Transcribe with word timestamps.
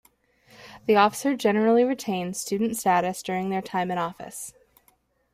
The 0.87 0.95
officer 0.95 1.35
generally 1.35 1.83
retains 1.83 2.41
student 2.41 2.75
status 2.75 3.21
during 3.21 3.51
their 3.51 3.61
time 3.61 3.91
in 3.91 3.99
office. 3.99 4.51